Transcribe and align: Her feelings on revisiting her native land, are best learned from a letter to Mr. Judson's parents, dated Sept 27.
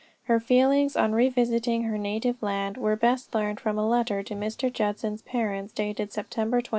Her 0.23 0.39
feelings 0.39 0.95
on 0.95 1.11
revisiting 1.13 1.83
her 1.83 1.95
native 1.95 2.41
land, 2.41 2.75
are 2.79 2.95
best 2.95 3.35
learned 3.35 3.59
from 3.59 3.77
a 3.77 3.87
letter 3.87 4.23
to 4.23 4.33
Mr. 4.33 4.73
Judson's 4.73 5.21
parents, 5.21 5.71
dated 5.73 6.09
Sept 6.09 6.31
27. 6.31 6.63